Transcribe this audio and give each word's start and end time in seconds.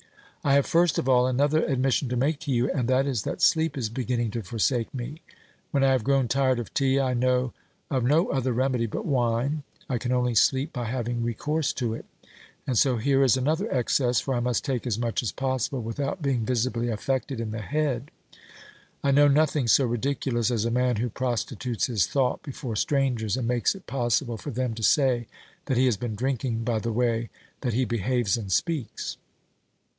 I 0.43 0.53
have 0.55 0.65
first 0.65 0.97
of 0.97 1.07
all 1.07 1.27
another 1.27 1.63
admission 1.63 2.09
to 2.09 2.15
make 2.15 2.39
to 2.39 2.51
you, 2.51 2.71
and 2.71 2.87
that 2.87 3.05
is 3.05 3.21
that 3.21 3.43
sleep 3.43 3.77
is 3.77 3.89
beginning 3.91 4.31
to 4.31 4.41
forsake 4.41 4.91
me. 4.91 5.21
When 5.69 5.83
I 5.83 5.91
have 5.91 6.03
grown 6.03 6.27
tired 6.27 6.57
of 6.57 6.73
tea, 6.73 6.99
I 6.99 7.13
know 7.13 7.53
of 7.91 8.03
no 8.03 8.29
other 8.29 8.51
remedy 8.51 8.87
but 8.87 9.05
wine; 9.05 9.61
I 9.87 9.99
can 9.99 10.11
only 10.11 10.33
sleep 10.33 10.73
by 10.73 10.85
having 10.85 11.21
recourse 11.21 11.71
to 11.73 11.93
it, 11.93 12.05
and 12.65 12.75
so 12.75 12.97
here 12.97 13.23
is 13.23 13.37
another 13.37 13.71
excess, 13.71 14.19
for 14.19 14.33
I 14.33 14.39
must 14.39 14.65
take 14.65 14.87
as 14.87 14.97
much 14.97 15.21
as 15.21 15.31
possible 15.31 15.83
without 15.83 16.23
being 16.23 16.43
visibly 16.43 16.89
affected 16.89 17.39
in 17.39 17.51
the 17.51 17.61
head. 17.61 18.09
I 19.03 19.11
know 19.11 19.27
nothing 19.27 19.67
so 19.67 19.85
ridiculous 19.85 20.49
as 20.49 20.65
a 20.65 20.71
man 20.71 20.95
who 20.95 21.11
prostitutes 21.11 21.85
his 21.85 22.07
thought 22.07 22.41
before 22.41 22.75
strangers, 22.75 23.37
and 23.37 23.47
makes 23.47 23.75
it 23.75 23.85
possible 23.85 24.37
for 24.37 24.49
them 24.49 24.73
to 24.73 24.81
say 24.81 25.27
that 25.65 25.77
he 25.77 25.85
has 25.85 25.97
been 25.97 26.15
drinking 26.15 26.63
by 26.63 26.79
the 26.79 26.91
way 26.91 27.29
that 27.61 27.73
he 27.73 27.85
behaves 27.85 28.35
and 28.37 28.51
speaks. 28.51 29.17